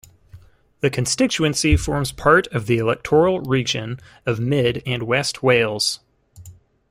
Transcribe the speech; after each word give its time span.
The 0.79 0.89
constituency 0.89 1.77
forms 1.77 2.11
part 2.11 2.47
of 2.47 2.65
the 2.65 2.79
electoral 2.79 3.39
region 3.41 3.99
of 4.25 4.39
Mid 4.39 4.81
and 4.83 5.03
West 5.03 5.43
Wales. 5.43 5.99